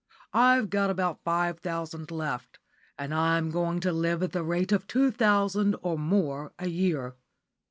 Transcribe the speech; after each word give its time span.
I've 0.33 0.71
got 0.71 0.89
about 0.89 1.23
five 1.23 1.59
thousand 1.59 2.09
left, 2.09 2.57
and 2.97 3.13
I'm 3.13 3.51
going 3.51 3.79
to 3.81 3.91
live 3.93 4.23
at 4.23 4.31
the 4.31 4.41
rate 4.43 4.71
of 4.71 4.87
two 4.87 5.11
thousand 5.11 5.75
or 5.83 5.95
more 5.95 6.53
a 6.57 6.67
year. 6.69 7.13